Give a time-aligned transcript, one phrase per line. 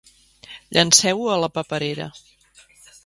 [0.77, 2.09] Llenceu-ho a la paperera.